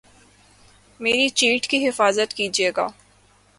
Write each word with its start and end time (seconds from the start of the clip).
میری 0.99 1.27
چیٹ 1.29 1.67
کی 1.67 1.77
حفاظت 1.87 2.33
کیجئے 2.33 2.71
گا 2.77 2.87